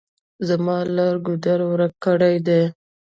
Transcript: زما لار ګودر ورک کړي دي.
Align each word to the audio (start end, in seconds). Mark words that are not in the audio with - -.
زما 0.47 0.77
لار 0.95 1.15
ګودر 1.25 1.59
ورک 1.71 1.93
کړي 2.05 2.35
دي. 2.47 2.61